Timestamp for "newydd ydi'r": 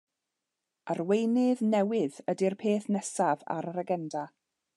1.75-2.57